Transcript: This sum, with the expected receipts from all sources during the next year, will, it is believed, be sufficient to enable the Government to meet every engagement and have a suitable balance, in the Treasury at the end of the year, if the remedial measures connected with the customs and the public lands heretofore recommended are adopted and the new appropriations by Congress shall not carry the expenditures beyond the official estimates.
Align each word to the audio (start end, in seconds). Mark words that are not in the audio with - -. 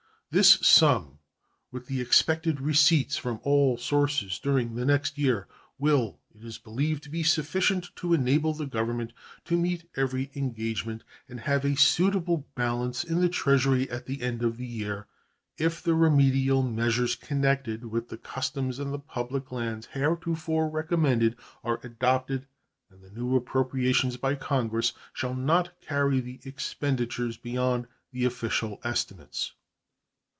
This 0.33 0.65
sum, 0.65 1.19
with 1.73 1.87
the 1.87 1.99
expected 1.99 2.61
receipts 2.61 3.17
from 3.17 3.41
all 3.43 3.75
sources 3.75 4.39
during 4.39 4.75
the 4.75 4.85
next 4.85 5.17
year, 5.17 5.45
will, 5.77 6.21
it 6.33 6.41
is 6.41 6.57
believed, 6.57 7.11
be 7.11 7.21
sufficient 7.21 7.93
to 7.97 8.13
enable 8.13 8.53
the 8.53 8.65
Government 8.65 9.11
to 9.43 9.57
meet 9.57 9.89
every 9.97 10.31
engagement 10.33 11.03
and 11.27 11.41
have 11.41 11.65
a 11.65 11.75
suitable 11.75 12.47
balance, 12.55 13.03
in 13.03 13.19
the 13.19 13.27
Treasury 13.27 13.89
at 13.89 14.05
the 14.05 14.21
end 14.21 14.41
of 14.41 14.55
the 14.55 14.65
year, 14.65 15.05
if 15.57 15.83
the 15.83 15.95
remedial 15.95 16.61
measures 16.63 17.17
connected 17.17 17.83
with 17.83 18.07
the 18.07 18.17
customs 18.17 18.79
and 18.79 18.93
the 18.93 18.99
public 18.99 19.51
lands 19.51 19.87
heretofore 19.87 20.69
recommended 20.69 21.35
are 21.61 21.81
adopted 21.83 22.47
and 22.89 23.03
the 23.03 23.09
new 23.11 23.35
appropriations 23.35 24.15
by 24.15 24.35
Congress 24.35 24.93
shall 25.11 25.33
not 25.35 25.77
carry 25.81 26.21
the 26.21 26.39
expenditures 26.45 27.35
beyond 27.35 27.85
the 28.13 28.23
official 28.23 28.79
estimates. 28.85 29.55